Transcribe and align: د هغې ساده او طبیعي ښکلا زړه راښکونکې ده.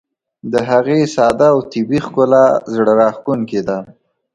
د 0.51 0.53
هغې 0.69 0.99
ساده 1.15 1.47
او 1.53 1.59
طبیعي 1.71 1.99
ښکلا 2.05 2.45
زړه 2.75 2.93
راښکونکې 3.01 3.61
ده. 3.67 3.79